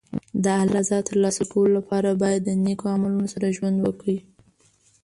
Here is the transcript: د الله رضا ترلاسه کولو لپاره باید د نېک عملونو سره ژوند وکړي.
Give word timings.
د 0.43 0.45
الله 0.61 0.73
رضا 0.77 0.99
ترلاسه 1.07 1.43
کولو 1.51 1.71
لپاره 1.79 2.09
باید 2.21 2.41
د 2.43 2.49
نېک 2.63 2.81
عملونو 2.93 3.25
سره 3.33 3.53
ژوند 3.57 3.77
وکړي. 3.81 4.17